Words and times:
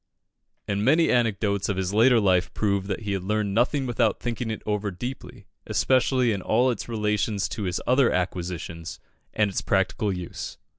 And 0.67 0.83
many 0.83 1.11
anecdotes 1.11 1.69
of 1.69 1.77
his 1.77 1.93
later 1.93 2.19
life 2.19 2.51
prove 2.55 2.87
that 2.87 3.01
he 3.01 3.15
learned 3.19 3.53
nothing 3.53 3.85
without 3.85 4.19
thinking 4.19 4.49
it 4.49 4.63
over 4.65 4.89
deeply, 4.89 5.45
especially 5.67 6.31
in 6.31 6.41
all 6.41 6.71
its 6.71 6.89
relations 6.89 7.47
to 7.49 7.65
his 7.65 7.79
other 7.85 8.11
acquisitions 8.11 8.99
and 9.31 9.47
its 9.51 9.61
practical 9.61 10.11
use. 10.11 10.57